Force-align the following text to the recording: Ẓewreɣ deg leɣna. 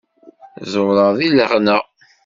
Ẓewreɣ 0.71 1.09
deg 1.17 1.31
leɣna. 1.33 1.77